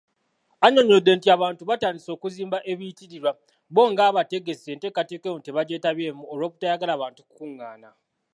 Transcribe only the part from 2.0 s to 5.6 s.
okuzimba ebiyitirirwa, bbo ng'abategesi enteekateeka eno